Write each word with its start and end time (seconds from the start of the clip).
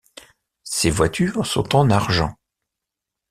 Ces 0.63 0.89
voitures 0.89 1.45
sont 1.45 1.75
en 1.75 1.91
argent. 1.91 2.33